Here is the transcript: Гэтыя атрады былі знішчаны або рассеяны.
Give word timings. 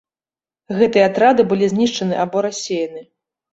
Гэтыя 0.79 1.03
атрады 1.09 1.45
былі 1.53 1.69
знішчаны 1.75 2.19
або 2.25 2.37
рассеяны. 2.49 3.01